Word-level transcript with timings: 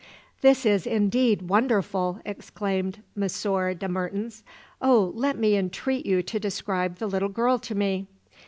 "This 0.41 0.65
is 0.65 0.87
indeed 0.87 1.43
wonderful!" 1.43 2.21
exclaimed 2.25 3.03
Monsieur 3.15 3.75
de 3.75 3.87
Mertens. 3.87 4.43
"Oh, 4.81 5.11
let 5.15 5.37
me 5.37 5.55
entreat 5.55 6.07
you 6.07 6.23
to 6.23 6.39
describe 6.39 6.95
the 6.95 7.05
little 7.05 7.29
girl 7.29 7.59
to 7.59 7.75
me!" 7.75 8.07